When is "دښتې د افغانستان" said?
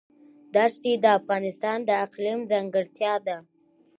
0.53-1.77